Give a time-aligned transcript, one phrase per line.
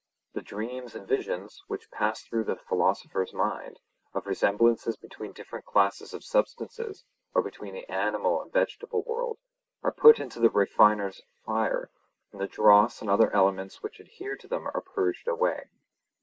[0.33, 3.77] The dreams and visions, which pass through the philosopher's mind,
[4.15, 9.37] of resemblances between different classes of substances, or between the animal and vegetable world,
[9.83, 11.91] are put into the refiner's fire,
[12.31, 15.65] and the dross and other elements which adhere to them are purged away.